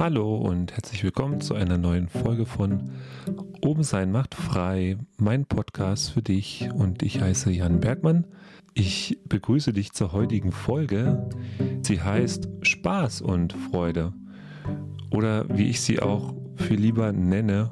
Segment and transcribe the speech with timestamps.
[0.00, 2.90] Hallo und herzlich willkommen zu einer neuen Folge von
[3.60, 8.26] Oben sein macht frei, mein Podcast für dich und ich heiße Jan Bergmann.
[8.72, 11.28] Ich begrüße dich zur heutigen Folge.
[11.82, 14.14] Sie heißt Spaß und Freude
[15.10, 17.70] oder wie ich sie auch viel lieber nenne,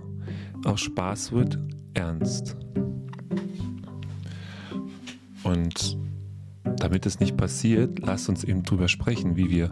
[0.67, 1.59] aus Spaß wird
[1.95, 2.59] ernst.
[5.45, 5.97] Und
[6.77, 9.71] damit es nicht passiert, lass uns eben drüber sprechen, wie wir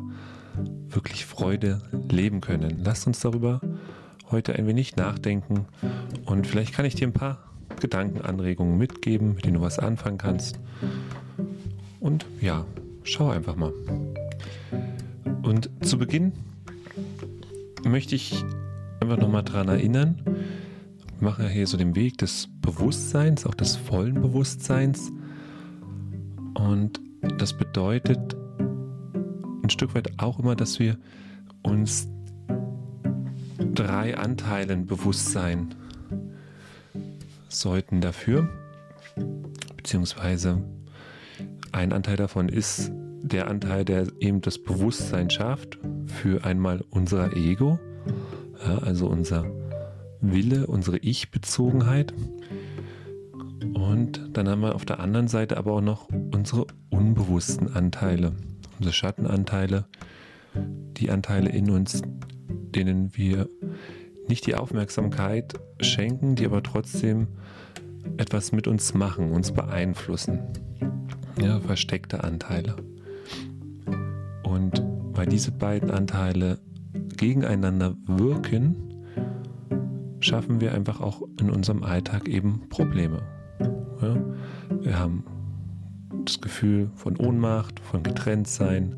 [0.97, 2.81] wirklich Freude leben können.
[2.83, 3.61] Lass uns darüber
[4.31, 5.67] heute ein wenig nachdenken
[6.25, 7.39] und vielleicht kann ich dir ein paar
[7.81, 10.59] Gedankenanregungen mitgeben, mit denen du was anfangen kannst.
[12.01, 12.65] Und ja,
[13.05, 13.73] schau einfach mal.
[15.43, 16.33] Und zu Beginn
[17.85, 18.43] möchte ich
[19.01, 20.21] einfach nochmal daran erinnern,
[21.19, 25.11] wir machen ja hier so den Weg des Bewusstseins, auch des vollen Bewusstseins.
[26.55, 27.01] Und
[27.39, 28.37] das bedeutet
[29.67, 30.97] ein Stück weit auch immer, dass wir
[31.63, 32.09] uns
[33.75, 35.75] drei Anteilen bewusst sein
[37.49, 38.49] sollten dafür.
[39.77, 40.63] Beziehungsweise
[41.73, 42.93] ein Anteil davon ist
[43.23, 47.81] der Anteil, der eben das Bewusstsein schafft für einmal unser Ego,
[48.65, 49.45] ja, also unser
[50.21, 52.15] Wille, unsere Ich-Bezogenheit.
[53.75, 58.33] Und dann haben wir auf der anderen Seite aber auch noch unsere unbewussten Anteile,
[58.79, 59.87] unsere Schattenanteile,
[60.55, 62.03] die Anteile in uns,
[62.49, 63.49] denen wir
[64.29, 67.29] nicht die Aufmerksamkeit schenken, die aber trotzdem
[68.17, 70.41] etwas mit uns machen, uns beeinflussen.
[71.41, 72.77] Ja, versteckte Anteile.
[74.43, 74.83] Und
[75.13, 76.59] weil diese beiden Anteile
[77.17, 78.77] gegeneinander wirken,
[80.21, 83.23] schaffen wir einfach auch in unserem Alltag eben Probleme.
[84.01, 84.17] Ja?
[84.81, 85.25] Wir haben
[86.25, 88.95] das Gefühl von Ohnmacht, von Getrenntsein,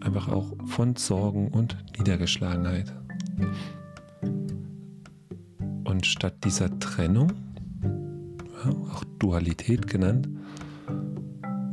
[0.00, 2.92] einfach auch von Sorgen und Niedergeschlagenheit.
[5.84, 7.32] Und statt dieser Trennung,
[7.82, 10.28] ja, auch Dualität genannt,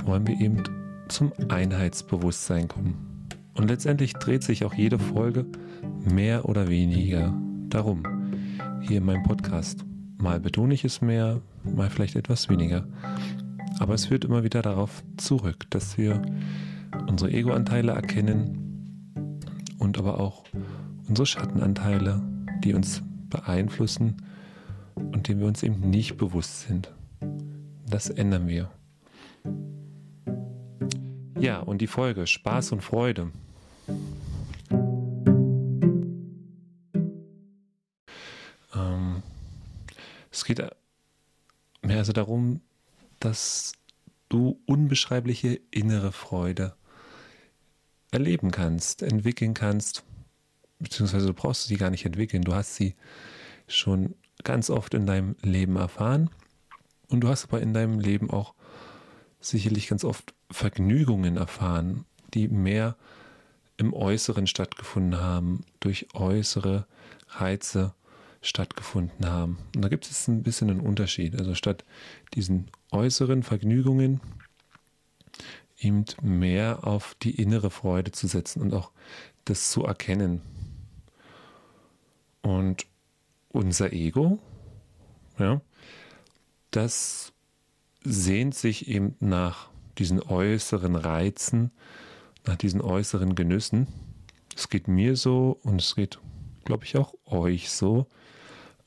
[0.05, 0.63] wollen wir eben
[1.07, 3.27] zum Einheitsbewusstsein kommen.
[3.55, 5.45] Und letztendlich dreht sich auch jede Folge
[6.11, 7.33] mehr oder weniger
[7.69, 8.03] darum.
[8.81, 9.85] Hier in meinem Podcast.
[10.17, 12.87] Mal betone ich es mehr, mal vielleicht etwas weniger.
[13.79, 16.21] Aber es führt immer wieder darauf zurück, dass wir
[17.07, 19.39] unsere Ego-Anteile erkennen
[19.79, 20.43] und aber auch
[21.07, 22.21] unsere Schattenanteile,
[22.63, 24.17] die uns beeinflussen
[24.95, 26.93] und denen wir uns eben nicht bewusst sind.
[27.87, 28.69] Das ändern wir.
[31.39, 33.31] Ja, und die Folge Spaß und Freude.
[38.73, 39.23] Ähm,
[40.31, 40.63] es geht
[41.81, 42.61] mehr also darum,
[43.23, 43.73] dass
[44.29, 46.75] du unbeschreibliche innere Freude
[48.11, 50.03] erleben kannst, entwickeln kannst,
[50.79, 52.95] beziehungsweise du brauchst sie gar nicht entwickeln, du hast sie
[53.67, 56.29] schon ganz oft in deinem Leben erfahren
[57.07, 58.53] und du hast aber in deinem Leben auch
[59.39, 62.97] sicherlich ganz oft Vergnügungen erfahren, die mehr
[63.77, 66.87] im Äußeren stattgefunden haben, durch äußere
[67.29, 67.93] Reize
[68.41, 69.57] stattgefunden haben.
[69.75, 71.37] Und da gibt es ein bisschen einen Unterschied.
[71.39, 71.83] Also statt
[72.33, 74.21] diesen äußeren Vergnügungen
[75.79, 78.91] eben mehr auf die innere Freude zu setzen und auch
[79.45, 80.41] das zu erkennen.
[82.41, 82.85] Und
[83.49, 84.39] unser Ego,
[85.37, 85.61] ja,
[86.71, 87.33] das
[88.03, 91.71] sehnt sich eben nach diesen äußeren Reizen,
[92.45, 93.87] nach diesen äußeren Genüssen.
[94.55, 96.19] Es geht mir so und es geht,
[96.65, 98.07] glaube ich, auch euch so.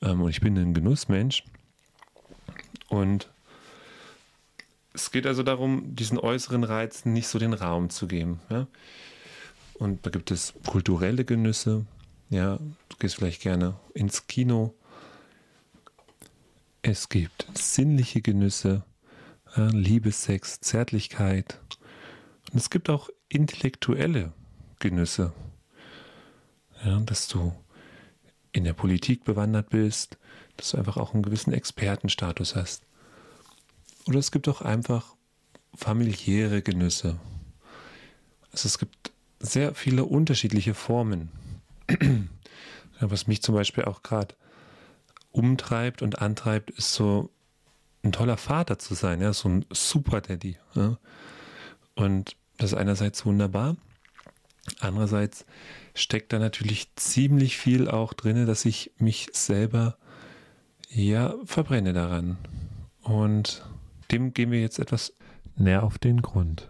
[0.01, 1.43] Ähm, und ich bin ein Genussmensch.
[2.89, 3.29] Und
[4.97, 8.39] es geht also darum, diesen äußeren Reizen nicht so den Raum zu geben.
[8.49, 8.67] Ja?
[9.75, 11.85] Und da gibt es kulturelle Genüsse.
[12.29, 14.73] Ja, du gehst vielleicht gerne ins Kino.
[16.81, 18.83] Es gibt sinnliche Genüsse,
[19.55, 21.59] ja, Liebe, Sex, Zärtlichkeit.
[22.51, 24.33] Und es gibt auch intellektuelle
[24.79, 25.31] Genüsse.
[26.83, 27.53] Ja, dass du
[28.51, 30.17] in der Politik bewandert bist,
[30.57, 32.83] dass du einfach auch einen gewissen Expertenstatus hast.
[34.07, 35.15] Oder es gibt auch einfach
[35.75, 37.19] familiäre Genüsse.
[38.51, 41.29] Also es gibt sehr viele unterschiedliche Formen.
[42.99, 44.35] Was mich zum Beispiel auch gerade
[45.31, 47.29] umtreibt und antreibt, ist so
[48.03, 50.57] ein toller Vater zu sein, ja, so ein Super Daddy.
[50.73, 50.97] Ja.
[51.93, 53.75] Und das ist einerseits wunderbar,
[54.79, 55.45] andererseits
[55.93, 59.97] steckt da natürlich ziemlich viel auch drin, dass ich mich selber
[60.89, 62.37] ja verbrenne daran.
[63.01, 63.63] Und
[64.11, 65.13] dem gehen wir jetzt etwas
[65.55, 66.69] näher auf den Grund.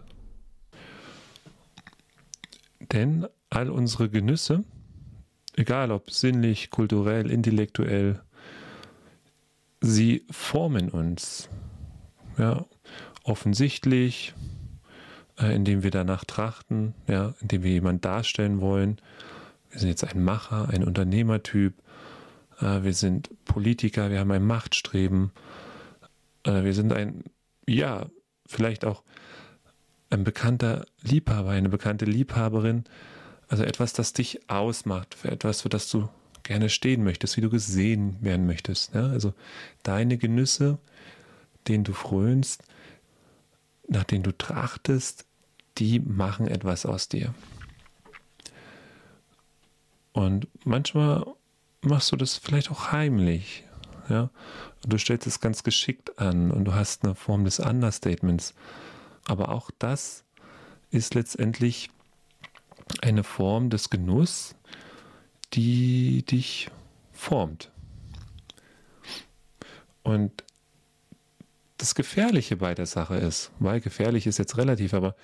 [2.92, 4.64] Denn all unsere Genüsse,
[5.54, 8.20] egal ob sinnlich, kulturell, intellektuell,
[9.80, 11.48] sie formen uns.
[12.36, 12.66] Ja,
[13.24, 14.32] offensichtlich,
[15.38, 19.00] äh, indem wir danach trachten, ja, indem wir jemanden darstellen wollen.
[19.70, 21.74] Wir sind jetzt ein Macher, ein Unternehmertyp,
[22.60, 25.32] äh, wir sind Politiker, wir haben ein Machtstreben,
[26.44, 27.24] wir sind ein,
[27.66, 28.06] ja,
[28.46, 29.02] vielleicht auch
[30.10, 32.84] ein bekannter Liebhaber, eine bekannte Liebhaberin,
[33.48, 36.08] also etwas, das dich ausmacht, für etwas, für das du
[36.42, 38.94] gerne stehen möchtest, wie du gesehen werden möchtest.
[38.94, 39.08] Ja?
[39.08, 39.34] Also
[39.82, 40.78] deine Genüsse,
[41.66, 42.62] denen du frönst,
[43.86, 45.26] nach denen du trachtest,
[45.78, 47.34] die machen etwas aus dir.
[50.12, 51.26] Und manchmal
[51.82, 53.64] machst du das vielleicht auch heimlich.
[54.08, 54.30] Ja?
[54.82, 58.54] Und du stellst es ganz geschickt an und du hast eine Form des Understatements.
[59.26, 60.24] Aber auch das
[60.90, 61.90] ist letztendlich
[63.02, 64.54] eine Form des Genuss,
[65.52, 66.70] die dich
[67.12, 67.70] formt.
[70.02, 70.44] Und
[71.76, 75.14] das Gefährliche bei der Sache ist, weil gefährlich ist jetzt relativ, aber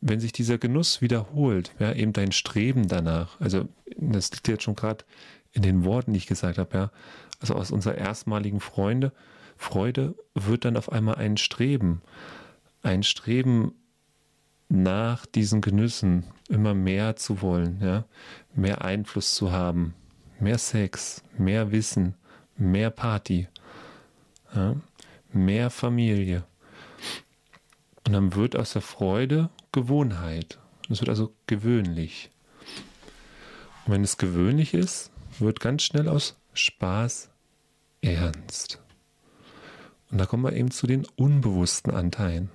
[0.00, 4.76] wenn sich dieser Genuss wiederholt, ja, eben dein Streben danach, also das liegt jetzt schon
[4.76, 5.04] gerade
[5.54, 6.90] in den Worten, die ich gesagt habe, ja,
[7.40, 9.12] also aus unserer erstmaligen Freunde,
[9.56, 12.02] Freude wird dann auf einmal ein Streben,
[12.82, 13.72] ein Streben
[14.68, 18.04] nach diesen Genüssen immer mehr zu wollen, ja,
[18.54, 19.94] mehr Einfluss zu haben,
[20.40, 22.14] mehr Sex, mehr Wissen,
[22.56, 23.48] mehr Party,
[24.54, 24.76] ja,
[25.32, 26.44] mehr Familie.
[28.06, 30.58] Und dann wird aus der Freude Gewohnheit.
[30.90, 32.30] Es wird also gewöhnlich.
[33.86, 35.10] Und wenn es gewöhnlich ist,
[35.40, 37.30] wird ganz schnell aus Spaß
[38.00, 38.80] ernst.
[40.10, 42.50] Und da kommen wir eben zu den unbewussten Anteilen.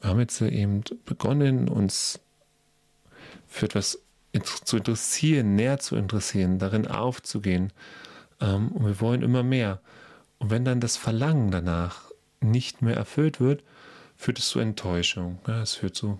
[0.00, 2.20] Wir haben jetzt eben begonnen, uns
[3.48, 3.98] für etwas
[4.64, 7.72] zu interessieren, näher zu interessieren, darin aufzugehen.
[8.40, 9.80] Ähm, und wir wollen immer mehr.
[10.38, 12.10] Und wenn dann das Verlangen danach
[12.40, 13.62] nicht mehr erfüllt wird,
[14.16, 15.38] führt es zu Enttäuschung.
[15.46, 16.18] es führt zu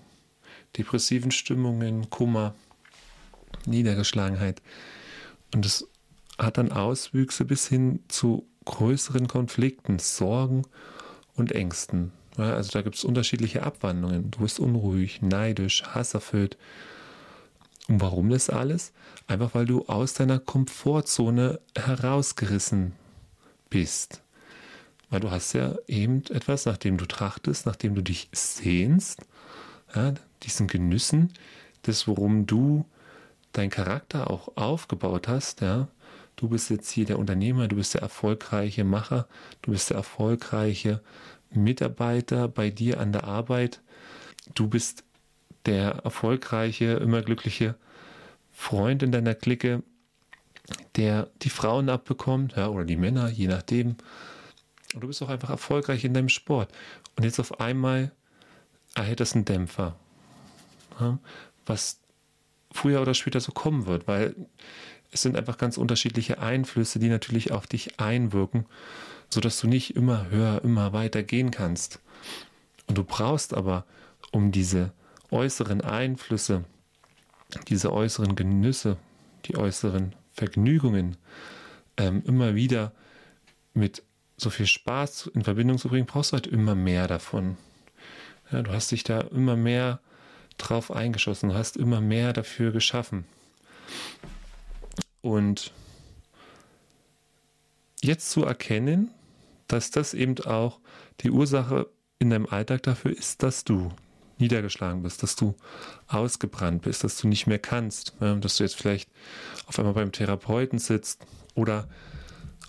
[0.77, 2.55] depressiven Stimmungen, Kummer,
[3.65, 4.61] Niedergeschlagenheit.
[5.55, 5.87] Und es
[6.37, 10.63] hat dann Auswüchse bis hin zu größeren Konflikten, Sorgen
[11.35, 12.11] und Ängsten.
[12.35, 14.31] also da gibt es unterschiedliche Abwandlungen.
[14.31, 16.57] Du bist unruhig, neidisch, hasserfüllt.
[17.87, 18.91] Und warum das alles?
[19.27, 22.91] Einfach weil du aus deiner Komfortzone herausgerissen
[23.69, 24.21] bist.
[25.09, 29.21] Weil du hast ja eben etwas, nach dem du trachtest, nach dem du dich sehnst,
[29.95, 31.31] ja, diesen Genüssen,
[31.83, 32.83] das, worum du
[33.57, 35.87] dein Charakter auch aufgebaut hast, ja,
[36.35, 39.27] du bist jetzt hier der Unternehmer, du bist der erfolgreiche Macher,
[39.61, 41.01] du bist der erfolgreiche
[41.51, 43.81] Mitarbeiter bei dir an der Arbeit,
[44.53, 45.03] du bist
[45.65, 47.75] der erfolgreiche, immer glückliche
[48.51, 49.83] Freund in deiner Clique,
[50.95, 53.95] der die Frauen abbekommt, ja, oder die Männer, je nachdem.
[54.93, 56.71] Und du bist auch einfach erfolgreich in deinem Sport.
[57.15, 58.11] Und jetzt auf einmal
[58.95, 59.95] erhält das einen Dämpfer.
[60.99, 61.19] Ja,
[61.65, 61.99] was
[62.75, 64.35] früher oder später so kommen wird, weil
[65.11, 68.65] es sind einfach ganz unterschiedliche Einflüsse, die natürlich auf dich einwirken,
[69.29, 71.99] sodass du nicht immer höher, immer weiter gehen kannst.
[72.87, 73.85] Und du brauchst aber,
[74.31, 74.91] um diese
[75.31, 76.65] äußeren Einflüsse,
[77.69, 78.97] diese äußeren Genüsse,
[79.45, 81.17] die äußeren Vergnügungen
[81.97, 82.91] ähm, immer wieder
[83.73, 84.03] mit
[84.37, 87.57] so viel Spaß in Verbindung zu bringen, brauchst du halt immer mehr davon.
[88.51, 90.01] Ja, du hast dich da immer mehr
[90.57, 93.25] drauf eingeschossen, du hast immer mehr dafür geschaffen.
[95.21, 95.71] Und
[98.01, 99.11] jetzt zu erkennen,
[99.67, 100.79] dass das eben auch
[101.21, 103.91] die Ursache in deinem Alltag dafür ist, dass du
[104.37, 105.55] niedergeschlagen bist, dass du
[106.07, 109.09] ausgebrannt bist, dass du nicht mehr kannst, dass du jetzt vielleicht
[109.65, 111.87] auf einmal beim Therapeuten sitzt oder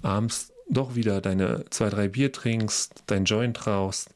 [0.02, 4.14] abends doch wieder deine zwei, drei Bier trinkst, dein Joint rauchst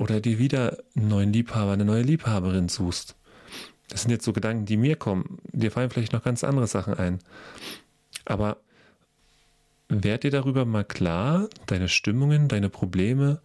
[0.00, 3.16] oder dir wieder einen neuen Liebhaber, eine neue Liebhaberin suchst.
[3.88, 5.38] Das sind jetzt so Gedanken, die mir kommen.
[5.52, 7.18] Dir fallen vielleicht noch ganz andere Sachen ein.
[8.24, 8.56] Aber
[9.90, 13.42] werd dir darüber mal klar, deine Stimmungen, deine Probleme,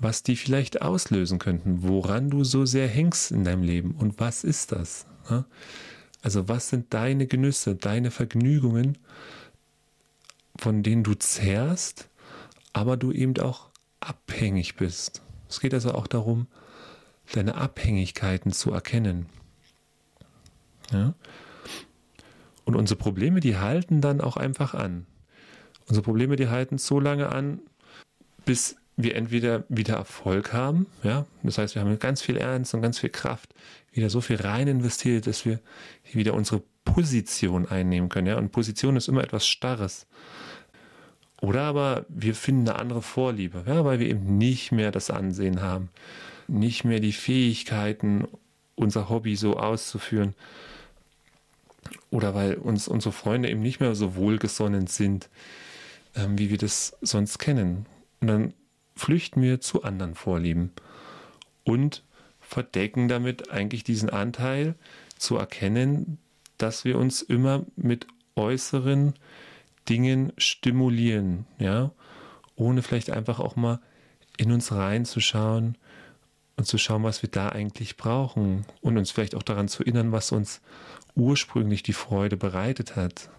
[0.00, 4.42] was die vielleicht auslösen könnten, woran du so sehr hängst in deinem Leben und was
[4.42, 5.04] ist das?
[6.22, 8.96] Also was sind deine Genüsse, deine Vergnügungen,
[10.56, 12.08] von denen du zehrst,
[12.72, 13.68] aber du eben auch
[14.00, 15.20] abhängig bist.
[15.54, 16.48] Es geht also auch darum,
[17.32, 19.26] deine Abhängigkeiten zu erkennen.
[20.90, 21.14] Ja?
[22.64, 25.06] Und unsere Probleme, die halten dann auch einfach an.
[25.86, 27.60] Unsere Probleme, die halten so lange an,
[28.44, 32.82] bis wir entweder wieder Erfolg haben, ja, das heißt, wir haben ganz viel Ernst und
[32.82, 33.54] ganz viel Kraft,
[33.92, 35.60] wieder so viel rein investiert, dass wir
[36.12, 40.06] wieder unsere Position einnehmen können, ja, und Position ist immer etwas Starres.
[41.44, 45.60] Oder aber wir finden eine andere Vorliebe, ja, weil wir eben nicht mehr das Ansehen
[45.60, 45.90] haben,
[46.48, 48.26] nicht mehr die Fähigkeiten,
[48.76, 50.34] unser Hobby so auszuführen.
[52.08, 55.28] Oder weil uns unsere Freunde eben nicht mehr so wohlgesonnen sind,
[56.16, 57.84] ähm, wie wir das sonst kennen.
[58.22, 58.54] Und dann
[58.96, 60.72] flüchten wir zu anderen Vorlieben
[61.64, 62.04] und
[62.40, 64.76] verdecken damit eigentlich diesen Anteil
[65.18, 66.16] zu erkennen,
[66.56, 69.12] dass wir uns immer mit äußeren
[69.88, 71.90] Dingen stimulieren, ja,
[72.56, 73.80] ohne vielleicht einfach auch mal
[74.36, 75.76] in uns reinzuschauen
[76.56, 80.12] und zu schauen, was wir da eigentlich brauchen und uns vielleicht auch daran zu erinnern,
[80.12, 80.60] was uns
[81.14, 83.30] ursprünglich die Freude bereitet hat.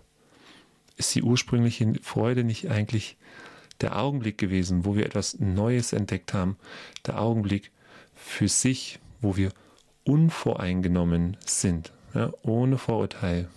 [0.97, 3.17] Ist die ursprüngliche Freude nicht eigentlich
[3.81, 6.57] der Augenblick gewesen, wo wir etwas Neues entdeckt haben,
[7.05, 7.71] der Augenblick
[8.15, 9.51] für sich, wo wir
[10.05, 13.49] unvoreingenommen sind, ja, ohne Vorurteil.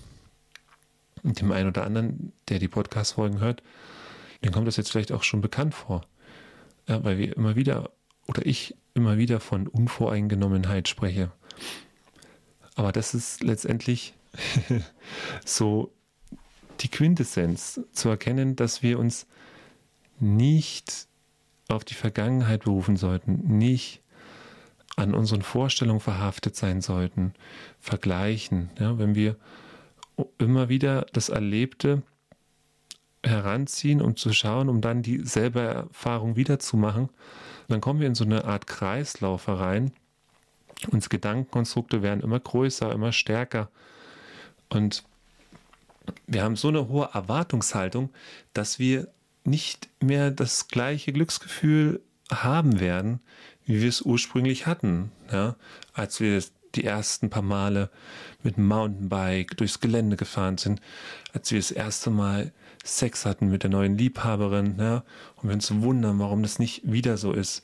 [1.23, 3.63] Dem einen oder anderen, der die Podcast-Folgen hört,
[4.45, 6.07] dem kommt das jetzt vielleicht auch schon bekannt vor.
[6.87, 7.91] Ja, weil wir immer wieder,
[8.27, 11.31] oder ich immer wieder von Unvoreingenommenheit spreche.
[12.75, 14.15] Aber das ist letztendlich
[15.45, 15.93] so
[16.81, 19.27] die Quintessenz, zu erkennen, dass wir uns
[20.21, 21.09] nicht
[21.69, 24.03] auf die Vergangenheit berufen sollten, nicht
[24.97, 27.35] an unseren Vorstellungen verhaftet sein sollten,
[27.79, 28.71] vergleichen.
[28.79, 29.37] Ja, wenn wir
[30.39, 32.03] immer wieder das Erlebte
[33.25, 37.09] heranziehen, um zu schauen, um dann dieselbe Erfahrung wiederzumachen,
[37.69, 39.93] dann kommen wir in so eine Art Kreislauf herein.
[40.91, 43.69] Unsere Gedankenkonstrukte werden immer größer, immer stärker.
[44.69, 45.05] Und
[46.27, 48.11] wir haben so eine hohe Erwartungshaltung,
[48.55, 49.09] dass wir
[49.45, 53.21] nicht mehr das gleiche Glücksgefühl haben werden,
[53.65, 55.57] wie wir es ursprünglich hatten, ja,
[55.93, 56.43] als wir
[56.75, 57.91] die ersten paar Male
[58.43, 60.81] mit Mountainbike durchs Gelände gefahren sind,
[61.33, 62.53] als wir das erste Mal
[62.85, 65.05] Sex hatten mit der neuen Liebhaberin, ja,
[65.37, 67.63] und wir uns wundern, warum das nicht wieder so ist.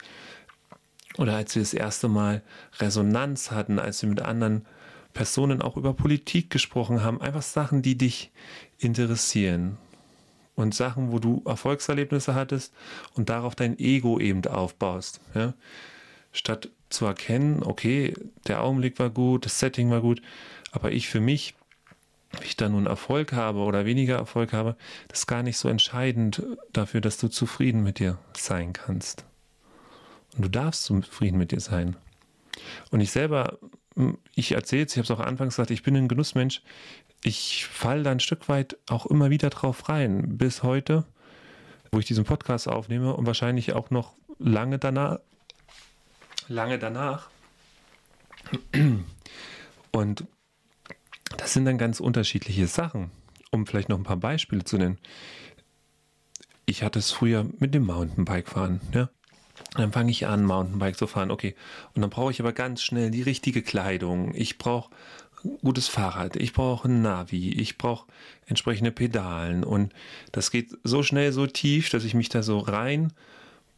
[1.17, 2.43] Oder als wir das erste Mal
[2.79, 4.67] Resonanz hatten, als wir mit anderen
[5.13, 8.33] Personen auch über Politik gesprochen haben, einfach Sachen, die dich
[8.79, 9.79] interessieren
[10.57, 12.75] und Sachen, wo du Erfolgserlebnisse hattest
[13.15, 15.21] und darauf dein Ego eben aufbaust.
[15.35, 15.55] Ja?
[16.33, 18.15] Statt zu erkennen, okay,
[18.47, 20.23] der Augenblick war gut, das Setting war gut,
[20.73, 21.55] aber ich für mich,
[22.41, 24.77] wie ich da nun Erfolg habe oder weniger Erfolg habe,
[25.09, 29.25] das ist gar nicht so entscheidend dafür, dass du zufrieden mit dir sein kannst.
[30.37, 31.97] Und du darfst zufrieden mit dir sein.
[32.91, 33.59] Und ich selber,
[34.35, 36.63] ich erzähle es, ich habe es auch anfangs gesagt, ich bin ein Genussmensch
[37.25, 41.05] ich falle da ein Stück weit auch immer wieder drauf rein, bis heute,
[41.91, 45.21] wo ich diesen Podcast aufnehme und wahrscheinlich auch noch lange danach.
[46.49, 47.29] Lange danach.
[49.91, 50.25] Und
[51.37, 53.11] das sind dann ganz unterschiedliche Sachen,
[53.51, 54.99] um vielleicht noch ein paar Beispiele zu nennen.
[56.67, 59.09] Ich hatte es früher mit dem Mountainbike fahren, ja.
[59.75, 61.55] Dann fange ich an, Mountainbike zu fahren, okay.
[61.95, 64.35] Und dann brauche ich aber ganz schnell die richtige Kleidung.
[64.35, 64.91] Ich brauche
[65.63, 68.07] gutes Fahrrad, ich brauche ein Navi, ich brauche
[68.47, 69.93] entsprechende Pedalen und
[70.33, 73.13] das geht so schnell, so tief, dass ich mich da so rein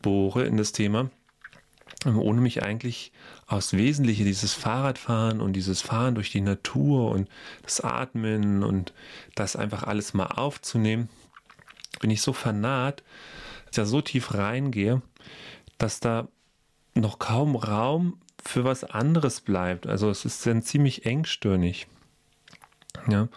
[0.01, 1.11] bohre in das Thema,
[2.15, 3.13] ohne mich eigentlich
[3.47, 7.29] aufs Wesentliche dieses Fahrradfahren und dieses Fahren durch die Natur und
[7.63, 8.93] das Atmen und
[9.35, 11.09] das einfach alles mal aufzunehmen,
[12.01, 13.03] bin ich so vernaht,
[13.65, 15.03] dass ich da so tief reingehe,
[15.79, 16.29] dass da
[16.95, 19.87] noch kaum Raum für was anderes bleibt.
[19.87, 21.87] Also es ist dann ziemlich engstirnig.
[23.09, 23.29] Ja.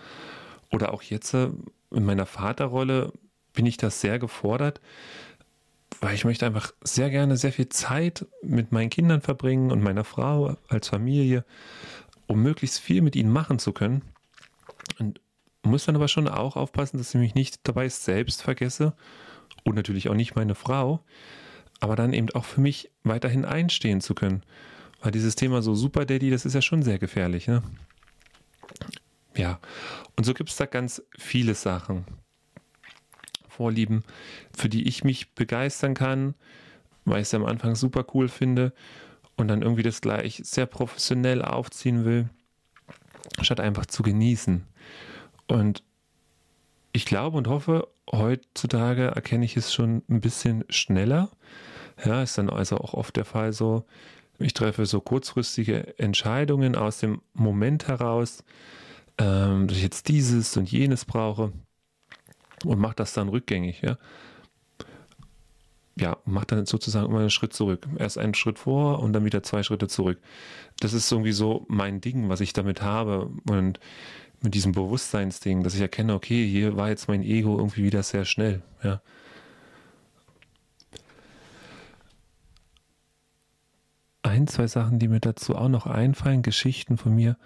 [0.71, 1.49] Oder auch jetzt äh,
[1.91, 3.11] in meiner Vaterrolle
[3.53, 4.79] bin ich das sehr gefordert,
[6.01, 10.03] weil ich möchte einfach sehr gerne sehr viel Zeit mit meinen Kindern verbringen und meiner
[10.03, 11.45] Frau als Familie,
[12.27, 14.03] um möglichst viel mit ihnen machen zu können.
[14.99, 15.19] Und
[15.63, 18.93] muss dann aber schon auch aufpassen, dass ich mich nicht dabei selbst vergesse
[19.65, 21.03] und natürlich auch nicht meine Frau,
[21.79, 24.43] aber dann eben auch für mich weiterhin einstehen zu können.
[25.01, 27.63] Weil dieses Thema so Super Daddy, das ist ja schon sehr gefährlich, ne?
[29.35, 29.59] Ja,
[30.17, 32.05] und so gibt es da ganz viele Sachen.
[33.59, 34.05] Vorlieben,
[34.55, 36.33] für die ich mich begeistern kann,
[37.03, 38.71] weil ich es am Anfang super cool finde
[39.35, 42.29] und dann irgendwie das gleich sehr professionell aufziehen will,
[43.41, 44.63] statt einfach zu genießen.
[45.47, 45.83] Und
[46.93, 51.29] ich glaube und hoffe, heutzutage erkenne ich es schon ein bisschen schneller.
[52.05, 53.83] Ja, ist dann also auch oft der Fall so,
[54.37, 58.45] ich treffe so kurzfristige Entscheidungen aus dem Moment heraus,
[59.17, 61.51] ähm, dass ich jetzt dieses und jenes brauche
[62.65, 63.81] und mache das dann rückgängig.
[63.81, 63.97] Ja?
[65.99, 67.87] ja, macht dann sozusagen immer einen Schritt zurück.
[67.97, 70.19] Erst einen Schritt vor und dann wieder zwei Schritte zurück.
[70.79, 73.79] Das ist irgendwie so mein Ding, was ich damit habe und
[74.41, 78.23] mit diesem Bewusstseinsding, dass ich erkenne, okay, hier war jetzt mein Ego irgendwie wieder sehr
[78.25, 79.01] schnell, ja.
[84.21, 87.37] Ein, zwei Sachen, die mir dazu auch noch einfallen, Geschichten von mir.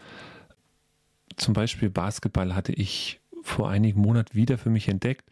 [1.38, 5.30] Zum Beispiel Basketball hatte ich vor einigen Monaten wieder für mich entdeckt.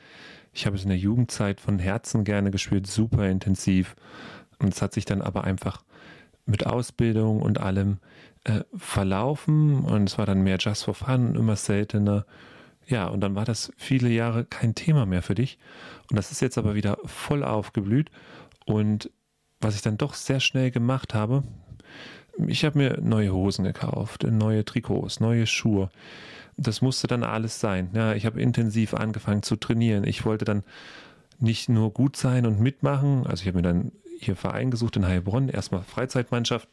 [0.53, 3.95] Ich habe es in der Jugendzeit von Herzen gerne gespielt, super intensiv.
[4.59, 5.83] Und es hat sich dann aber einfach
[6.45, 7.97] mit Ausbildung und allem
[8.43, 12.25] äh, verlaufen und es war dann mehr just for fun, immer seltener.
[12.87, 15.57] Ja, und dann war das viele Jahre kein Thema mehr für dich.
[16.09, 18.11] Und das ist jetzt aber wieder voll aufgeblüht.
[18.65, 19.09] Und
[19.61, 21.43] was ich dann doch sehr schnell gemacht habe,
[22.47, 25.89] ich habe mir neue Hosen gekauft, neue Trikots, neue Schuhe
[26.61, 27.89] das musste dann alles sein.
[27.93, 30.05] Ja, ich habe intensiv angefangen zu trainieren.
[30.05, 30.63] Ich wollte dann
[31.39, 33.25] nicht nur gut sein und mitmachen.
[33.25, 36.69] Also ich habe mir dann hier Verein gesucht in Heilbronn, erstmal Freizeitmannschaft,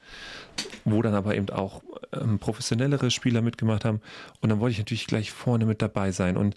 [0.85, 4.03] wo dann aber eben auch ähm, professionellere Spieler mitgemacht haben.
[4.41, 6.37] Und dann wollte ich natürlich gleich vorne mit dabei sein.
[6.37, 6.55] Und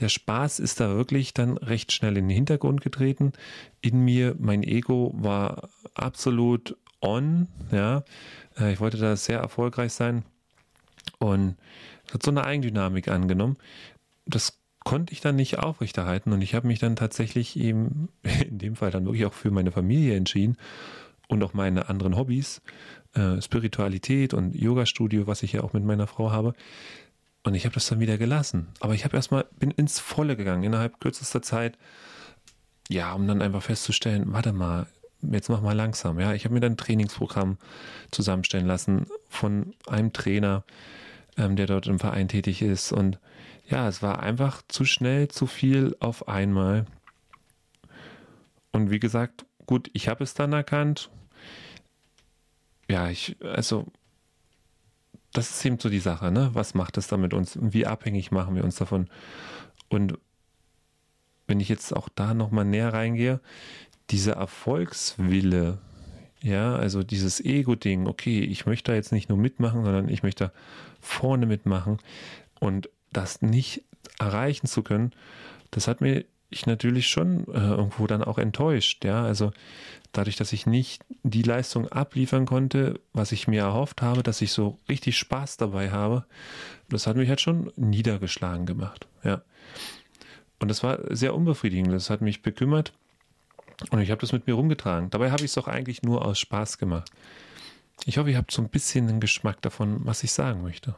[0.00, 3.32] der Spaß ist da wirklich dann recht schnell in den Hintergrund getreten.
[3.80, 7.48] In mir, mein Ego war absolut on.
[7.72, 8.04] Ja,
[8.58, 10.24] äh, ich wollte da sehr erfolgreich sein.
[11.18, 11.56] Und
[12.12, 13.56] hat so eine Eigendynamik angenommen.
[14.26, 18.08] Das konnte ich dann nicht aufrechterhalten und ich habe mich dann tatsächlich eben
[18.48, 20.56] in dem Fall dann wirklich auch für meine Familie entschieden
[21.28, 22.60] und auch meine anderen Hobbys,
[23.14, 26.54] äh, Spiritualität und Yoga-Studio, was ich ja auch mit meiner Frau habe.
[27.44, 28.68] Und ich habe das dann wieder gelassen.
[28.80, 31.78] Aber ich habe erstmal, bin ins Volle gegangen innerhalb kürzester Zeit.
[32.88, 34.86] Ja, um dann einfach festzustellen, warte mal,
[35.22, 36.18] jetzt mach mal langsam.
[36.20, 37.58] Ja, ich habe mir dann ein Trainingsprogramm
[38.10, 40.64] zusammenstellen lassen von einem Trainer,
[41.36, 42.92] ähm, der dort im Verein tätig ist.
[42.92, 43.18] Und
[43.68, 46.86] ja, es war einfach zu schnell, zu viel auf einmal.
[48.72, 51.10] Und wie gesagt, gut, ich habe es dann erkannt.
[52.88, 53.86] Ja, ich, also,
[55.32, 56.50] das ist eben so die Sache, ne?
[56.52, 57.58] Was macht es da mit uns?
[57.60, 59.08] Wie abhängig machen wir uns davon?
[59.88, 60.18] Und
[61.46, 63.40] wenn ich jetzt auch da nochmal näher reingehe,
[64.10, 65.78] dieser Erfolgswille,
[66.42, 70.52] ja, also dieses Ego-Ding, okay, ich möchte da jetzt nicht nur mitmachen, sondern ich möchte
[71.04, 71.98] vorne mitmachen
[72.60, 73.82] und das nicht
[74.18, 75.12] erreichen zu können,
[75.70, 79.52] das hat mir ich natürlich schon äh, irgendwo dann auch enttäuscht, ja, also
[80.12, 84.52] dadurch, dass ich nicht die Leistung abliefern konnte, was ich mir erhofft habe, dass ich
[84.52, 86.24] so richtig Spaß dabei habe,
[86.88, 89.42] das hat mich halt schon niedergeschlagen gemacht, ja.
[90.60, 92.92] Und das war sehr unbefriedigend, das hat mich bekümmert
[93.90, 95.10] und ich habe das mit mir rumgetragen.
[95.10, 97.10] Dabei habe ich es doch eigentlich nur aus Spaß gemacht.
[98.06, 100.94] Ich hoffe, ihr habt so ein bisschen einen Geschmack davon, was ich sagen möchte.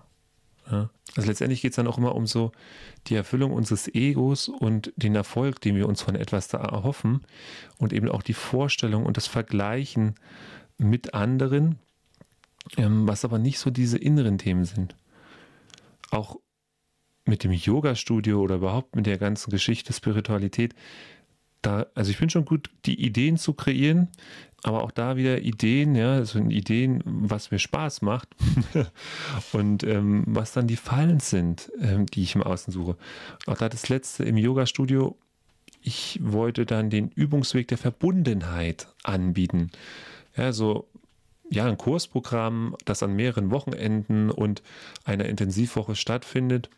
[0.71, 0.91] Ja.
[1.15, 2.53] Also letztendlich geht es dann auch immer um so
[3.07, 7.21] die Erfüllung unseres Egos und den Erfolg, den wir uns von etwas da erhoffen
[7.79, 10.17] und eben auch die Vorstellung und das Vergleichen
[10.77, 11.79] mit anderen,
[12.77, 14.97] ähm, was aber nicht so diese inneren Themen sind.
[16.11, 16.37] Auch
[17.25, 20.75] mit dem Yoga-Studio oder überhaupt mit der ganzen Geschichte Spiritualität
[21.67, 24.09] da, also ich bin schon gut, die Ideen zu kreieren,
[24.63, 28.29] aber auch da wieder Ideen, ja, also Ideen, was mir Spaß macht
[29.53, 32.97] und ähm, was dann die Fallen sind, ähm, die ich im Außen suche.
[33.47, 35.17] Auch da das letzte im Yoga-Studio,
[35.83, 39.71] ich wollte dann den Übungsweg der Verbundenheit anbieten.
[40.37, 40.89] Ja, so
[41.51, 44.63] ja, ein Kursprogramm, das an mehreren Wochenenden und
[45.05, 46.71] einer Intensivwoche stattfindet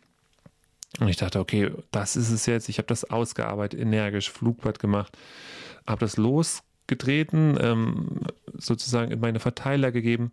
[0.97, 2.67] und ich dachte, okay, das ist es jetzt.
[2.67, 5.17] Ich habe das ausgearbeitet, energisch, Flugblatt gemacht,
[5.85, 8.21] habe das losgetreten, ähm,
[8.57, 10.31] sozusagen in meine Verteiler gegeben.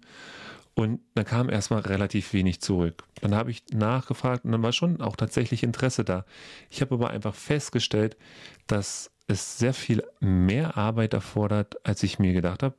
[0.74, 3.04] Und dann kam erstmal relativ wenig zurück.
[3.22, 6.24] Dann habe ich nachgefragt und dann war schon auch tatsächlich Interesse da.
[6.70, 8.16] Ich habe aber einfach festgestellt,
[8.66, 12.74] dass es sehr viel mehr Arbeit erfordert, als ich mir gedacht habe.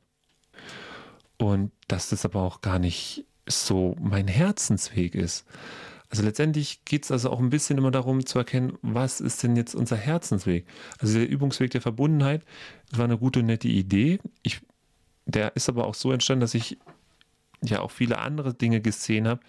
[1.38, 5.44] Und dass das aber auch gar nicht so mein Herzensweg ist.
[6.10, 9.56] Also letztendlich geht es also auch ein bisschen immer darum zu erkennen, was ist denn
[9.56, 10.66] jetzt unser Herzensweg?
[10.98, 12.44] Also der Übungsweg der Verbundenheit
[12.92, 14.18] war eine gute, nette Idee.
[14.42, 14.60] Ich,
[15.26, 16.78] der ist aber auch so entstanden, dass ich
[17.62, 19.40] ja auch viele andere Dinge gesehen habe,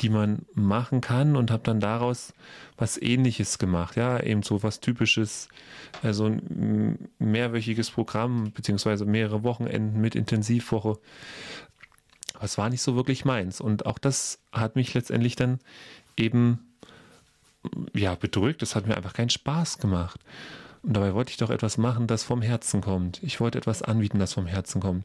[0.00, 2.32] die man machen kann und habe dann daraus
[2.76, 3.96] was ähnliches gemacht.
[3.96, 5.48] Ja, eben so was typisches,
[6.02, 10.98] also ein mehrwöchiges Programm, beziehungsweise mehrere Wochenenden mit Intensivwoche.
[12.38, 13.60] Aber es war nicht so wirklich meins.
[13.60, 15.58] Und auch das hat mich letztendlich dann
[16.16, 16.60] eben
[17.92, 18.62] ja, bedrückt.
[18.62, 20.20] Es hat mir einfach keinen Spaß gemacht.
[20.84, 23.20] Und dabei wollte ich doch etwas machen, das vom Herzen kommt.
[23.24, 25.04] Ich wollte etwas anbieten, das vom Herzen kommt.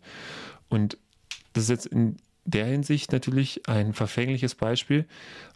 [0.69, 0.99] Und
[1.53, 5.07] das ist jetzt in der Hinsicht natürlich ein verfängliches Beispiel,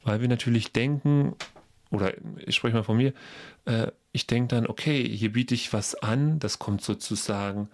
[0.04, 1.36] weil wir natürlich denken,
[1.92, 2.13] oder
[2.44, 3.13] ich spreche mal von mir,
[3.66, 7.70] äh, ich denke dann, okay, hier biete ich was an, das kommt sozusagen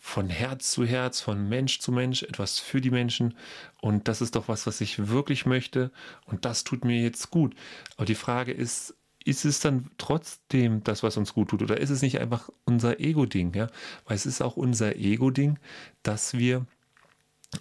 [0.00, 3.34] von Herz zu Herz, von Mensch zu Mensch, etwas für die Menschen.
[3.80, 5.92] Und das ist doch was, was ich wirklich möchte.
[6.24, 7.54] Und das tut mir jetzt gut.
[7.96, 11.62] Aber die Frage ist, ist es dann trotzdem das, was uns gut tut?
[11.62, 13.54] Oder ist es nicht einfach unser Ego-Ding?
[13.54, 13.68] Ja?
[14.06, 15.58] Weil es ist auch unser Ego-Ding,
[16.02, 16.64] dass wir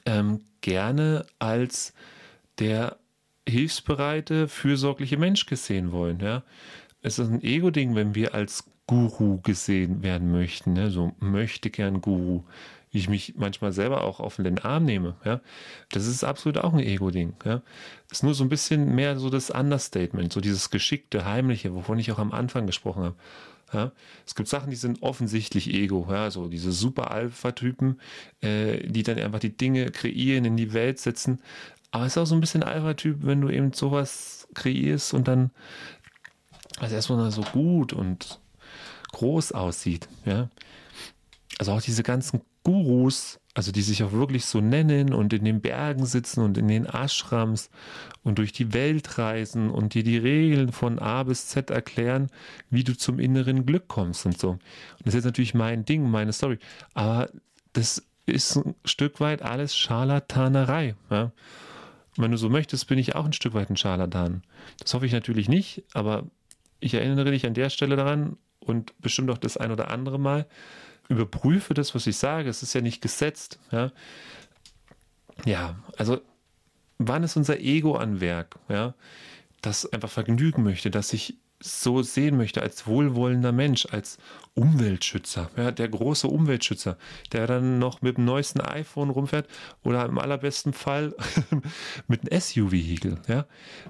[0.05, 1.93] ähm, gerne als
[2.57, 2.97] der
[3.47, 6.21] hilfsbereite, fürsorgliche Mensch gesehen wollen.
[6.21, 6.43] Ja?
[7.01, 10.89] Es ist ein Ego-Ding, wenn wir als Guru gesehen werden möchten, ne?
[10.89, 12.41] so möchte gern Guru,
[12.89, 15.15] wie ich mich manchmal selber auch auf den Arm nehme.
[15.23, 15.41] Ja?
[15.91, 17.33] Das ist absolut auch ein Ego-Ding.
[17.45, 17.61] Ja?
[18.09, 22.11] Ist nur so ein bisschen mehr so das Understatement, so dieses geschickte, heimliche, wovon ich
[22.11, 23.15] auch am Anfang gesprochen habe.
[23.71, 23.91] Ja,
[24.25, 27.99] es gibt Sachen, die sind offensichtlich Ego, ja, so diese super Alpha-Typen,
[28.41, 31.39] äh, die dann einfach die Dinge kreieren, in die Welt setzen.
[31.91, 35.51] Aber es ist auch so ein bisschen Alpha-Typ, wenn du eben sowas kreierst und dann
[36.79, 38.39] also erstmal so gut und
[39.11, 40.07] groß aussieht.
[40.25, 40.49] Ja?
[41.57, 45.61] Also auch diese ganzen Gurus, also die sich auch wirklich so nennen und in den
[45.61, 47.69] Bergen sitzen und in den Ashrams
[48.23, 52.27] und durch die Welt reisen und dir die Regeln von A bis Z erklären,
[52.69, 54.51] wie du zum inneren Glück kommst und so.
[54.51, 54.61] Und
[54.99, 56.59] das ist jetzt natürlich mein Ding, meine Story.
[56.93, 57.29] Aber
[57.73, 60.95] das ist ein Stück weit alles Scharlatanerei.
[61.09, 61.31] Ja?
[62.17, 64.43] Wenn du so möchtest, bin ich auch ein Stück weit ein Scharlatan.
[64.79, 66.25] Das hoffe ich natürlich nicht, aber
[66.79, 70.47] ich erinnere dich an der Stelle daran, und bestimmt auch das ein oder andere Mal.
[71.07, 72.49] Überprüfe das, was ich sage.
[72.49, 73.59] Es ist ja nicht gesetzt.
[73.71, 73.91] Ja,
[75.45, 76.21] ja also
[76.97, 78.59] wann ist unser Ego an Werk?
[78.69, 78.93] Ja,
[79.61, 84.17] das einfach vergnügen möchte, dass ich so sehen möchte als wohlwollender Mensch, als
[84.53, 86.97] Umweltschützer, ja, der große Umweltschützer,
[87.33, 89.47] der dann noch mit dem neuesten iPhone rumfährt
[89.83, 91.13] oder im allerbesten Fall
[92.07, 93.19] mit einem SUV-Vehikel.
[93.27, 93.45] Ja?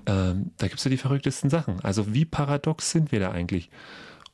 [0.07, 1.79] Ähm, da gibt es ja die verrücktesten Sachen.
[1.81, 3.69] Also wie paradox sind wir da eigentlich?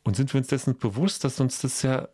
[0.05, 2.07] Und sind wir uns dessen bewusst, dass uns das ja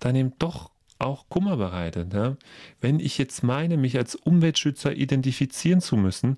[0.00, 2.12] dann eben doch auch Kummer bereitet.
[2.12, 2.36] Ja?
[2.80, 6.36] Wenn ich jetzt meine, mich als Umweltschützer identifizieren zu müssen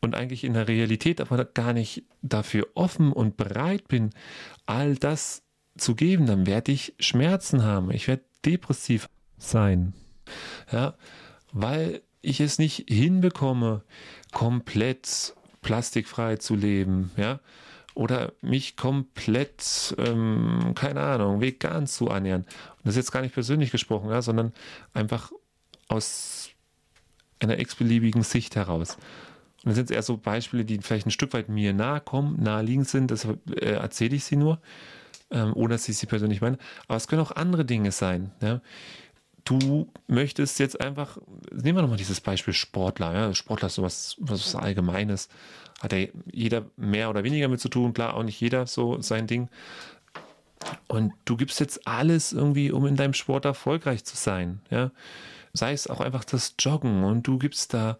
[0.00, 4.10] und eigentlich in der Realität aber gar nicht dafür offen und bereit bin,
[4.64, 5.42] all das
[5.76, 7.90] zu geben, dann werde ich Schmerzen haben.
[7.90, 9.92] Ich werde depressiv sein.
[10.70, 10.94] Ja,
[11.52, 13.82] weil ich es nicht hinbekomme,
[14.32, 17.10] komplett plastikfrei zu leben.
[17.16, 17.40] Ja,
[17.94, 22.42] oder mich komplett, ähm, keine Ahnung, vegan zu ernähren.
[22.42, 24.52] Und das ist jetzt gar nicht persönlich gesprochen, ja, sondern
[24.92, 25.32] einfach
[25.88, 26.50] aus
[27.38, 28.96] einer x-beliebigen Sicht heraus.
[29.64, 32.88] Und das sind eher so Beispiele, die vielleicht ein Stück weit mir nahe kommen, naheliegend
[32.88, 34.60] sind, deshalb äh, erzähle ich sie nur,
[35.30, 36.58] ähm, ohne dass ich sie persönlich meine.
[36.86, 38.32] Aber es können auch andere Dinge sein.
[38.42, 38.60] Ja?
[39.44, 41.18] Du möchtest jetzt einfach,
[41.52, 43.12] nehmen wir nochmal dieses Beispiel Sportler.
[43.14, 43.34] Ja?
[43.34, 45.28] Sportler ist sowas was Allgemeines
[45.84, 49.26] hat ja jeder mehr oder weniger mit zu tun, klar, auch nicht jeder so sein
[49.26, 49.48] Ding.
[50.88, 54.90] Und du gibst jetzt alles irgendwie, um in deinem Sport erfolgreich zu sein, ja.
[55.52, 57.96] Sei es auch einfach das Joggen und du gibst da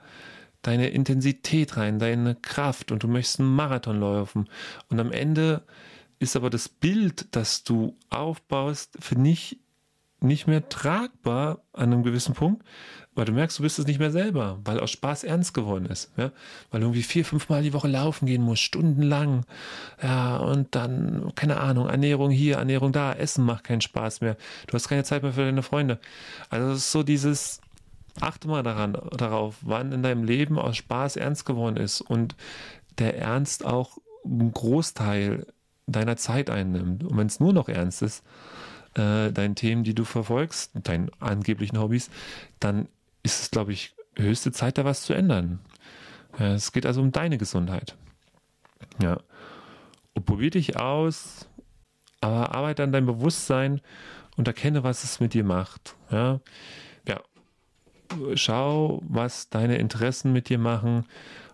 [0.62, 4.48] deine Intensität rein, deine Kraft und du möchtest einen Marathon laufen.
[4.88, 5.62] Und am Ende
[6.18, 9.58] ist aber das Bild, das du aufbaust, für nicht,
[10.24, 12.64] nicht mehr tragbar an einem gewissen Punkt,
[13.14, 16.10] weil du merkst, du bist es nicht mehr selber, weil aus Spaß ernst geworden ist.
[16.16, 16.32] Ja?
[16.70, 19.44] Weil du irgendwie vier, fünf Mal die Woche laufen gehen musst, stundenlang.
[20.02, 24.36] Ja, und dann, keine Ahnung, Ernährung hier, Ernährung da, Essen macht keinen Spaß mehr.
[24.66, 26.00] Du hast keine Zeit mehr für deine Freunde.
[26.50, 27.60] Also es ist so dieses,
[28.20, 32.34] achte mal daran, darauf, wann in deinem Leben aus Spaß ernst geworden ist und
[32.98, 35.46] der Ernst auch einen Großteil
[35.86, 37.04] deiner Zeit einnimmt.
[37.04, 38.24] Und wenn es nur noch ernst ist,
[38.94, 42.10] äh, deinen Themen, die du verfolgst, deinen angeblichen Hobbys,
[42.60, 42.88] dann
[43.22, 45.60] ist es, glaube ich, höchste Zeit, da was zu ändern.
[46.38, 47.96] Es geht also um deine Gesundheit.
[49.00, 49.18] Ja.
[50.14, 51.48] Und probier dich aus,
[52.20, 53.80] aber arbeite an deinem Bewusstsein
[54.36, 55.96] und erkenne, was es mit dir macht.
[56.10, 56.40] Ja.
[57.06, 57.20] ja.
[58.34, 61.04] Schau, was deine Interessen mit dir machen,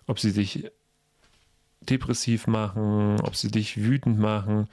[0.06, 0.70] ob sie dich
[1.80, 4.68] depressiv machen, ob sie dich wütend machen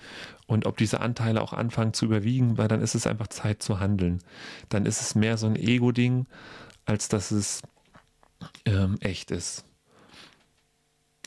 [0.46, 3.80] und ob diese Anteile auch anfangen zu überwiegen, weil dann ist es einfach Zeit zu
[3.80, 4.20] handeln.
[4.70, 6.26] Dann ist es mehr so ein Ego-Ding,
[6.86, 7.62] als dass es
[8.66, 9.66] ähm, echt ist.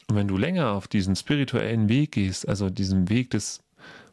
[0.08, 3.62] Und wenn du länger auf diesen spirituellen Weg gehst, also diesen Weg des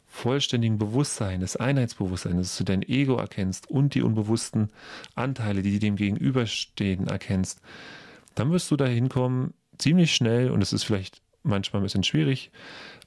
[0.06, 4.70] vollständigen Bewusstseins, des Einheitsbewusstseins, dass du dein Ego erkennst und die unbewussten
[5.14, 7.60] Anteile, die dem gegenüberstehen, erkennst,
[8.34, 12.50] dann wirst du dahin kommen, ziemlich schnell, und es ist vielleicht manchmal ein bisschen schwierig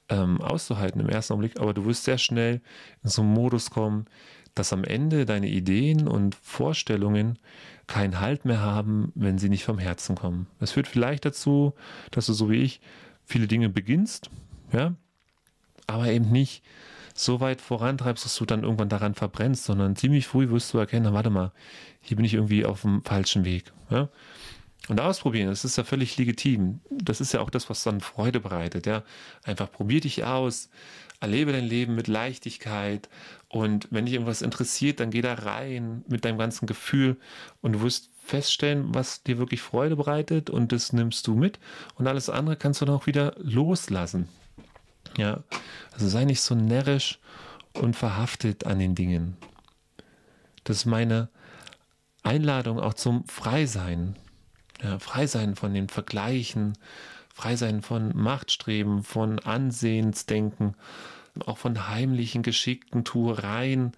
[0.08, 2.60] ähm, auszuhalten im ersten Augenblick, aber du wirst sehr schnell
[3.02, 4.06] in so einen Modus kommen,
[4.54, 7.38] dass am Ende deine Ideen und Vorstellungen
[7.86, 10.46] keinen Halt mehr haben, wenn sie nicht vom Herzen kommen.
[10.60, 11.74] Es führt vielleicht dazu,
[12.10, 12.80] dass du so wie ich
[13.24, 14.30] viele Dinge beginnst,
[14.72, 14.94] ja,
[15.86, 16.62] aber eben nicht
[17.14, 21.12] so weit vorantreibst, dass du dann irgendwann daran verbrennst, sondern ziemlich früh wirst du erkennen,
[21.12, 21.52] warte mal,
[22.00, 23.72] hier bin ich irgendwie auf dem falschen Weg.
[23.90, 24.08] Ja?
[24.88, 26.80] Und ausprobieren, das ist ja völlig legitim.
[26.90, 28.86] Das ist ja auch das, was dann Freude bereitet.
[28.86, 29.04] Ja?
[29.44, 30.70] Einfach probier dich aus,
[31.20, 33.08] erlebe dein Leben mit Leichtigkeit
[33.48, 37.16] und wenn dich irgendwas interessiert, dann geh da rein mit deinem ganzen Gefühl
[37.60, 41.60] und du wirst feststellen, was dir wirklich Freude bereitet und das nimmst du mit
[41.94, 44.28] und alles andere kannst du dann auch wieder loslassen.
[45.16, 45.44] Ja,
[45.92, 47.20] also sei nicht so närrisch
[47.74, 49.36] und verhaftet an den Dingen.
[50.64, 51.28] Das ist meine
[52.24, 54.16] Einladung auch zum Freisein.
[54.82, 56.76] Ja, Freisein von den Vergleichen,
[57.32, 60.74] Freisein von Machtstreben, von Ansehensdenken,
[61.46, 63.92] auch von heimlichen, geschickten Tuereien.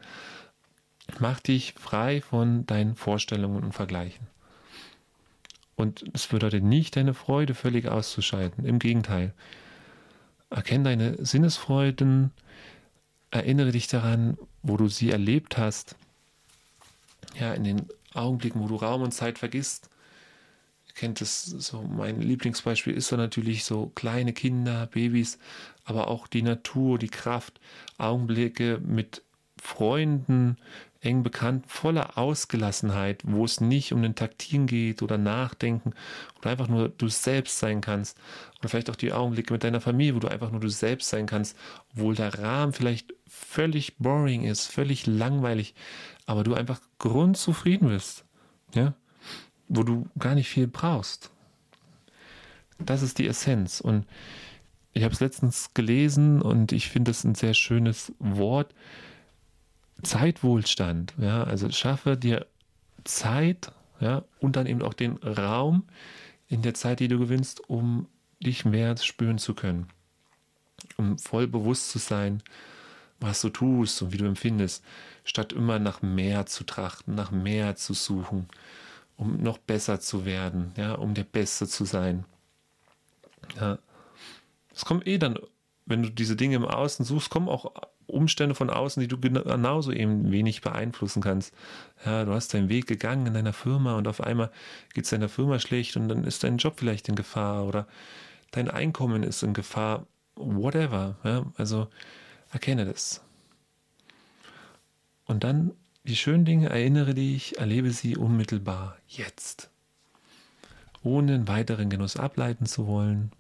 [1.19, 4.27] Mach dich frei von deinen Vorstellungen und Vergleichen.
[5.77, 8.65] Und es bedeutet nicht, deine Freude völlig auszuschalten.
[8.65, 9.35] Im Gegenteil.
[10.51, 12.31] Erkenne deine Sinnesfreuden,
[13.31, 15.97] erinnere dich daran, wo du sie erlebt hast.
[17.41, 19.91] Ja, in den Augenblicken, wo du Raum und Zeit vergisst.
[20.95, 25.39] Kennt es so, mein Lieblingsbeispiel ist so natürlich so kleine Kinder, Babys,
[25.85, 27.61] aber auch die Natur, die Kraft,
[27.99, 29.23] Augenblicke mit
[29.61, 30.57] Freunden,
[31.05, 35.93] eng bekannt, voller Ausgelassenheit, wo es nicht um den Taktin geht oder Nachdenken
[36.39, 38.19] oder einfach nur du selbst sein kannst.
[38.59, 41.27] Oder vielleicht auch die Augenblicke mit deiner Familie, wo du einfach nur du selbst sein
[41.27, 41.57] kannst,
[41.93, 45.75] obwohl der Rahmen vielleicht völlig boring ist, völlig langweilig,
[46.27, 48.25] aber du einfach grundzufrieden bist.
[48.75, 48.95] Ja?
[49.69, 51.31] Wo du gar nicht viel brauchst.
[52.79, 53.81] Das ist die Essenz.
[53.81, 54.07] Und
[54.93, 58.75] ich habe es letztens gelesen und ich finde es ein sehr schönes Wort.
[60.03, 62.47] Zeitwohlstand, ja, also schaffe dir
[63.05, 65.85] Zeit, ja, und dann eben auch den Raum
[66.49, 68.07] in der Zeit, die du gewinnst, um
[68.41, 69.89] dich mehr spüren zu können,
[70.97, 72.43] um voll bewusst zu sein,
[73.21, 74.85] was du tust und wie du empfindest,
[75.25, 78.49] statt immer nach mehr zu trachten, nach mehr zu suchen,
[79.17, 82.25] um noch besser zu werden, ja, um der Beste zu sein.
[83.61, 83.79] Ja.
[84.75, 85.39] Es kommt eh dann,
[85.87, 87.73] wenn du diese Dinge im Außen suchst, kommen auch
[88.07, 91.55] Umstände von außen, die du genauso eben wenig beeinflussen kannst.
[92.05, 94.51] Ja, du hast deinen Weg gegangen in deiner Firma und auf einmal
[94.93, 97.87] geht es deiner Firma schlecht und dann ist dein Job vielleicht in Gefahr oder
[98.51, 101.17] dein Einkommen ist in Gefahr, whatever.
[101.25, 101.89] Ja, also
[102.51, 103.23] erkenne das.
[105.27, 105.73] Und dann
[106.05, 109.71] die schönen Dinge, erinnere dich, erlebe sie unmittelbar jetzt.
[111.03, 113.33] Ohne einen weiteren Genuss ableiten zu wollen.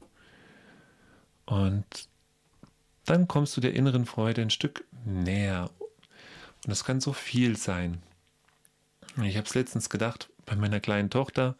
[1.44, 1.84] Und
[3.04, 5.70] dann kommst du der inneren Freude ein Stück näher.
[5.78, 8.02] Und das kann so viel sein.
[9.22, 11.56] Ich habe es letztens gedacht bei meiner kleinen Tochter,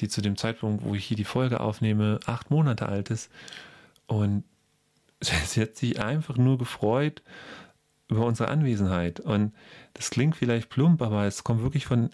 [0.00, 3.30] die zu dem Zeitpunkt, wo ich hier die Folge aufnehme, acht Monate alt ist.
[4.06, 4.44] Und
[5.20, 7.22] sie hat sich einfach nur gefreut
[8.08, 9.20] über unsere Anwesenheit.
[9.20, 9.52] Und
[9.94, 12.10] das klingt vielleicht plump, aber es kommt wirklich von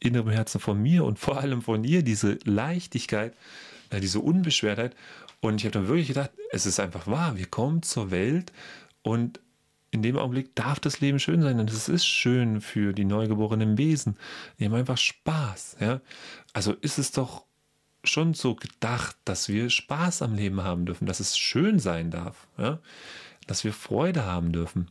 [0.00, 3.34] innerem Herzen von mir und vor allem von ihr, diese Leichtigkeit,
[3.90, 4.94] äh, diese Unbeschwertheit.
[5.40, 7.36] Und ich habe dann wirklich gedacht, es ist einfach wahr.
[7.36, 8.52] Wir kommen zur Welt
[9.02, 9.40] und
[9.90, 11.60] in dem Augenblick darf das Leben schön sein.
[11.60, 14.16] Und es ist schön für die neugeborenen Wesen.
[14.58, 15.76] Die haben einfach Spaß.
[15.80, 16.00] Ja?
[16.52, 17.44] Also ist es doch
[18.02, 22.48] schon so gedacht, dass wir Spaß am Leben haben dürfen, dass es schön sein darf,
[22.58, 22.80] ja?
[23.46, 24.90] Dass wir Freude haben dürfen,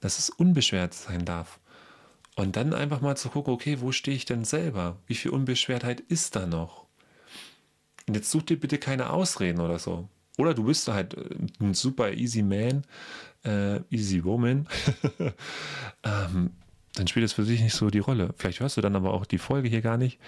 [0.00, 1.60] dass es unbeschwert sein darf.
[2.34, 4.96] Und dann einfach mal zu gucken, okay, wo stehe ich denn selber?
[5.06, 6.86] Wie viel Unbeschwertheit ist da noch?
[8.08, 10.08] Und jetzt such dir bitte keine Ausreden oder so.
[10.38, 11.28] Oder du bist halt äh,
[11.60, 12.84] ein super easy man,
[13.44, 14.66] äh, easy woman.
[16.04, 16.50] ähm,
[16.94, 18.34] dann spielt es für dich nicht so die Rolle.
[18.36, 20.18] Vielleicht hörst du dann aber auch die Folge hier gar nicht.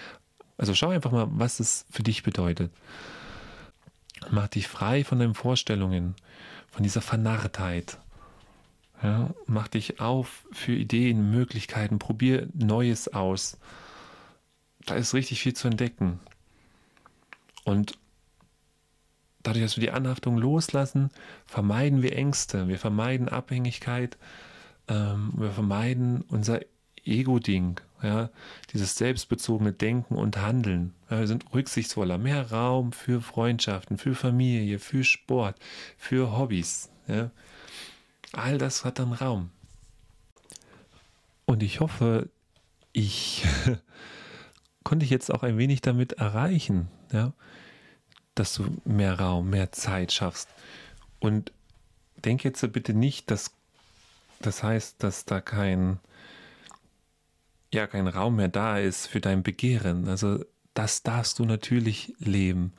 [0.57, 2.71] Also schau einfach mal, was es für dich bedeutet.
[4.31, 6.15] Mach dich frei von deinen Vorstellungen,
[6.75, 7.99] von dieser Vernarrtheit.
[9.01, 13.57] Ja, mach dich auf für Ideen, Möglichkeiten, probier Neues aus.
[14.85, 16.19] Da ist richtig viel zu entdecken.
[17.63, 17.97] Und
[19.41, 21.11] dadurch, dass wir die Anhaftung loslassen,
[21.45, 24.17] vermeiden wir Ängste, wir vermeiden Abhängigkeit,
[24.89, 26.59] ähm, wir vermeiden unser
[27.05, 28.29] Ego-Ding, ja,
[28.71, 30.93] dieses selbstbezogene Denken und Handeln.
[31.09, 35.57] Ja, wir sind rücksichtsvoller, mehr Raum für Freundschaften, für Familie, für Sport,
[35.97, 36.89] für Hobbys.
[37.07, 37.31] Ja.
[38.31, 39.49] All das hat dann Raum.
[41.45, 42.29] Und ich hoffe,
[42.93, 43.43] ich
[44.83, 47.33] konnte ich jetzt auch ein wenig damit erreichen, ja,
[48.35, 50.49] dass du mehr Raum, mehr Zeit schaffst.
[51.19, 51.51] Und
[52.23, 53.51] denk jetzt bitte nicht, dass
[54.39, 55.99] das heißt, dass da kein,
[57.75, 60.07] ja, kein Raum mehr da ist für dein Begehren.
[60.07, 62.73] Also das darfst du natürlich leben.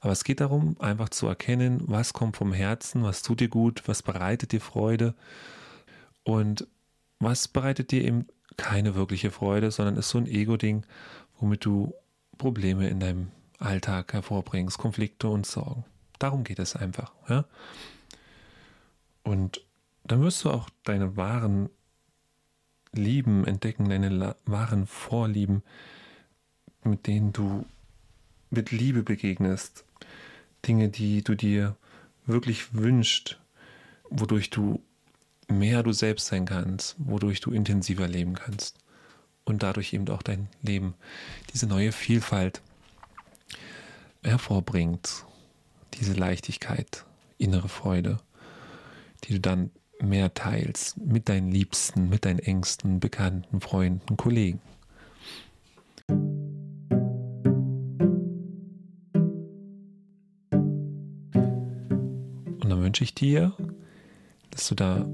[0.00, 3.82] Aber es geht darum, einfach zu erkennen, was kommt vom Herzen, was tut dir gut,
[3.86, 5.14] was bereitet dir Freude
[6.24, 6.66] und
[7.18, 10.84] was bereitet dir eben keine wirkliche Freude, sondern ist so ein Ego-Ding,
[11.38, 11.94] womit du
[12.38, 15.84] Probleme in deinem Alltag hervorbringst, Konflikte und Sorgen.
[16.18, 17.12] Darum geht es einfach.
[17.28, 17.44] Ja?
[19.22, 19.62] Und
[20.04, 21.68] dann wirst du auch deine wahren
[22.92, 25.62] Lieben entdecken, deine wahren Vorlieben,
[26.82, 27.64] mit denen du
[28.50, 29.84] mit Liebe begegnest.
[30.66, 31.76] Dinge, die du dir
[32.26, 33.38] wirklich wünschst,
[34.10, 34.82] wodurch du
[35.48, 38.76] mehr du selbst sein kannst, wodurch du intensiver leben kannst
[39.44, 40.94] und dadurch eben auch dein Leben
[41.52, 42.60] diese neue Vielfalt
[44.22, 45.24] hervorbringt,
[45.94, 47.04] diese Leichtigkeit,
[47.38, 48.18] innere Freude,
[49.24, 49.70] die du dann
[50.02, 54.60] mehr teilst mit deinen Liebsten, mit deinen Ängsten, Bekannten, Freunden, Kollegen.
[62.62, 63.52] Und dann wünsche ich dir,
[64.50, 65.06] dass du da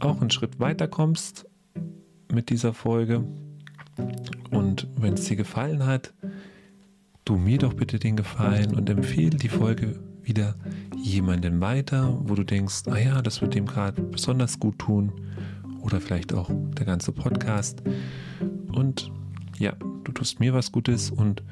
[0.00, 1.46] auch einen Schritt weiter kommst
[2.32, 3.24] mit dieser Folge.
[4.50, 6.12] Und wenn es dir gefallen hat,
[7.24, 10.54] du mir doch bitte den Gefallen und empfehle die Folge wieder
[11.04, 15.12] jemandem weiter, wo du denkst, ah ja, das wird dem gerade besonders gut tun.
[15.82, 17.82] Oder vielleicht auch der ganze Podcast.
[18.72, 19.12] Und
[19.58, 21.42] ja, du tust mir was Gutes und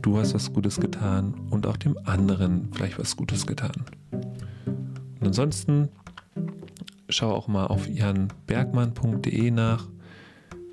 [0.00, 3.84] du hast was Gutes getan und auch dem anderen vielleicht was Gutes getan.
[4.12, 5.90] Und ansonsten
[7.10, 9.86] schau auch mal auf janbergmann.de nach.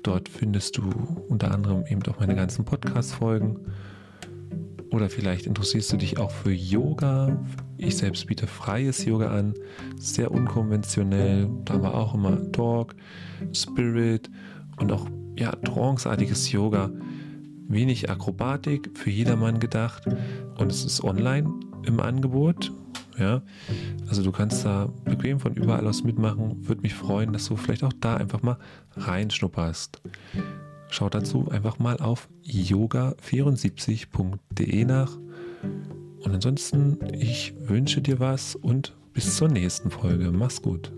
[0.02, 0.90] Dort findest du
[1.28, 3.58] unter anderem eben auch meine ganzen Podcast-Folgen.
[4.90, 7.38] Oder vielleicht interessierst du dich auch für Yoga.
[7.76, 9.54] Ich selbst biete freies Yoga an,
[9.98, 11.50] sehr unkonventionell.
[11.64, 12.94] Da haben wir auch immer Talk,
[13.52, 14.30] Spirit
[14.78, 16.90] und auch ja, tranceartiges Yoga.
[17.66, 20.04] Wenig Akrobatik, für jedermann gedacht.
[20.58, 21.50] Und es ist online
[21.86, 22.72] im Angebot.
[23.18, 23.42] Ja,
[24.08, 26.66] also du kannst da bequem von überall aus mitmachen.
[26.66, 28.58] Würde mich freuen, dass du vielleicht auch da einfach mal
[28.96, 30.02] reinschnupperst.
[30.90, 35.16] Schau dazu einfach mal auf yoga74.de nach.
[36.24, 40.32] Und ansonsten, ich wünsche dir was und bis zur nächsten Folge.
[40.32, 40.90] Mach's gut.